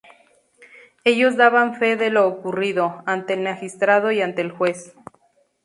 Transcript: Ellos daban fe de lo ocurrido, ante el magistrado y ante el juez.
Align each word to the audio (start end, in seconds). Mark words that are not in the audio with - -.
Ellos 1.03 1.37
daban 1.37 1.75
fe 1.75 1.95
de 1.95 2.09
lo 2.09 2.25
ocurrido, 2.27 3.03
ante 3.05 3.33
el 3.35 3.41
magistrado 3.41 4.11
y 4.11 4.23
ante 4.23 4.41
el 4.41 4.49
juez. 4.49 4.95